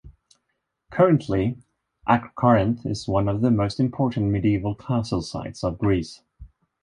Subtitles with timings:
[0.89, 1.59] Currently,
[2.09, 6.23] Acrocorinth is one of the most important medieval castle sites of Greece.